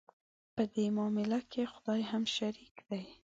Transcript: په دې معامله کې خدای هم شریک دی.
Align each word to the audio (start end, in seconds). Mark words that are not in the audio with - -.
په 0.55 0.63
دې 0.73 0.85
معامله 0.95 1.39
کې 1.51 1.71
خدای 1.73 2.01
هم 2.11 2.23
شریک 2.35 2.75
دی. 2.89 3.03